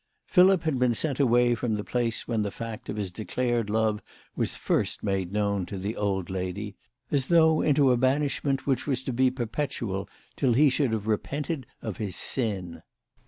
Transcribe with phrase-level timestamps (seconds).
[0.25, 4.01] Philip had been sent away from the place when the fact of his declared love
[4.35, 6.75] was first made known to the old lady,
[7.11, 11.67] as though into a banishment which was to be perpetual till he should have repented
[11.83, 12.81] of his sin.